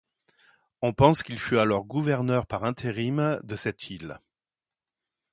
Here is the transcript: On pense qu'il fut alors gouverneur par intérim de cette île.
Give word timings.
On 0.81 0.93
pense 0.93 1.21
qu'il 1.21 1.37
fut 1.37 1.59
alors 1.59 1.85
gouverneur 1.85 2.47
par 2.47 2.63
intérim 2.63 3.39
de 3.43 3.55
cette 3.55 3.91
île. 3.91 4.19